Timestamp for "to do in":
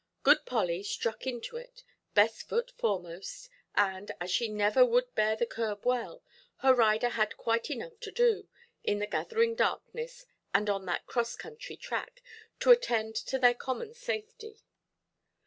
7.99-8.97